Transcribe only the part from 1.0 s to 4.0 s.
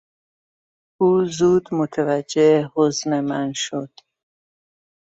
او زود متوجه حزن من شد.